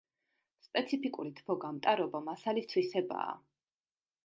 სპეციფიკური 0.67 1.33
თბოგამტარობა 1.41 2.23
მასალის 2.31 2.73
თვისებაა. 2.75 3.39